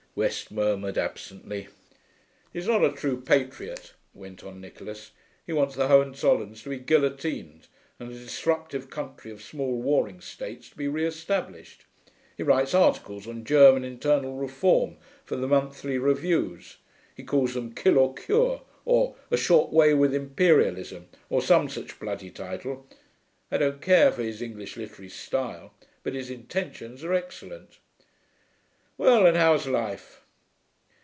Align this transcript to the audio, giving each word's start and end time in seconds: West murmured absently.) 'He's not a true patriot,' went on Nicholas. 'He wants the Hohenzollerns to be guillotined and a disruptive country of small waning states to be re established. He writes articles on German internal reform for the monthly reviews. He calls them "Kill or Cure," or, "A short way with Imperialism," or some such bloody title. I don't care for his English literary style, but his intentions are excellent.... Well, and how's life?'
West 0.13 0.51
murmured 0.51 0.97
absently.) 0.97 1.69
'He's 2.51 2.67
not 2.67 2.83
a 2.83 2.91
true 2.91 3.21
patriot,' 3.21 3.93
went 4.13 4.43
on 4.43 4.59
Nicholas. 4.59 5.11
'He 5.47 5.53
wants 5.53 5.75
the 5.75 5.87
Hohenzollerns 5.87 6.63
to 6.63 6.69
be 6.69 6.79
guillotined 6.79 7.67
and 7.97 8.11
a 8.11 8.13
disruptive 8.13 8.89
country 8.89 9.31
of 9.31 9.41
small 9.41 9.81
waning 9.81 10.19
states 10.19 10.69
to 10.69 10.75
be 10.75 10.89
re 10.89 11.05
established. 11.05 11.85
He 12.35 12.43
writes 12.43 12.73
articles 12.73 13.25
on 13.25 13.45
German 13.45 13.85
internal 13.85 14.35
reform 14.35 14.97
for 15.23 15.37
the 15.37 15.47
monthly 15.47 15.97
reviews. 15.97 16.75
He 17.15 17.23
calls 17.23 17.53
them 17.53 17.73
"Kill 17.73 17.97
or 17.97 18.13
Cure," 18.13 18.63
or, 18.83 19.15
"A 19.31 19.37
short 19.37 19.71
way 19.71 19.93
with 19.93 20.13
Imperialism," 20.13 21.07
or 21.29 21.41
some 21.41 21.69
such 21.69 21.97
bloody 22.01 22.31
title. 22.31 22.85
I 23.49 23.59
don't 23.59 23.79
care 23.81 24.11
for 24.11 24.23
his 24.23 24.41
English 24.41 24.75
literary 24.75 25.07
style, 25.07 25.73
but 26.03 26.15
his 26.15 26.29
intentions 26.29 27.01
are 27.05 27.13
excellent.... 27.13 27.79
Well, 28.97 29.25
and 29.25 29.35
how's 29.35 29.65
life?' 29.67 30.19